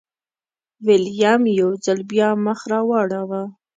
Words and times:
ویلیم 0.85 1.41
یو 1.59 1.69
ځل 1.85 1.99
بیا 2.11 2.29
مخ 2.45 2.59
راواړوه. 2.71 3.41